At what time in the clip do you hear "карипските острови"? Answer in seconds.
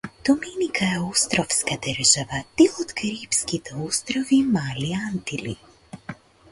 3.03-4.43